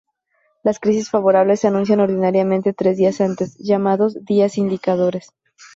Las 0.63 0.79
crisis 0.79 1.11
favorables 1.11 1.59
se 1.59 1.67
anuncian 1.67 1.99
ordinariamente 1.99 2.73
tres 2.73 2.97
días 2.97 3.21
antes, 3.21 3.55
llamados 3.59 4.25
"días 4.25 4.57
indicadores". 4.57 5.29